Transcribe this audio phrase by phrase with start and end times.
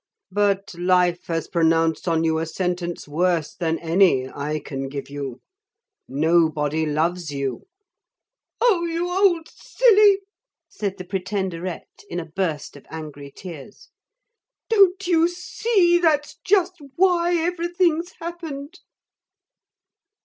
[0.31, 5.41] But life has pronounced on you a sentence worse than any I can give you.
[6.07, 7.67] Nobody loves you.'
[8.59, 10.21] 'Oh, you old silly,'
[10.67, 13.89] said the Pretenderette in a burst of angry tears,
[14.69, 18.79] 'don't you see that's just why everything's happened?'